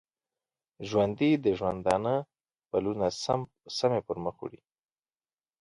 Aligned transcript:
ژوندي 0.89 1.31
د 1.43 1.45
ژوندانه 1.59 2.15
پلونه 2.69 3.05
سمی 3.79 4.01
پرمخ 4.07 4.35
وړي 4.39 4.61